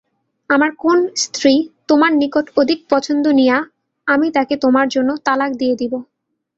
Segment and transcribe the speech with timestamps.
[0.49, 1.53] আমার কোন স্ত্রী
[1.87, 3.57] তোমার নিকট অধিক পছন্দনীয়া
[4.07, 5.93] আমি তাকে তোমার জন্য তালাক দিয়ে দিব।